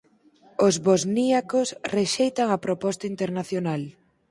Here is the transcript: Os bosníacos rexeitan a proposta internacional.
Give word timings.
Os 0.65 0.75
bosníacos 0.87 1.67
rexeitan 1.97 2.47
a 2.51 2.57
proposta 2.65 3.05
internacional. 3.13 3.81